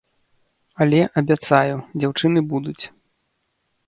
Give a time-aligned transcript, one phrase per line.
[0.85, 2.79] Але, абяцаю, дзяўчыны будуць.